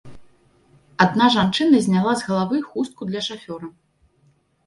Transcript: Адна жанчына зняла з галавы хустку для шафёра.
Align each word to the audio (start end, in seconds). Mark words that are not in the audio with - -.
Адна 1.03 1.25
жанчына 1.35 1.81
зняла 1.87 2.13
з 2.21 2.27
галавы 2.29 2.57
хустку 2.69 3.01
для 3.09 3.21
шафёра. 3.29 3.67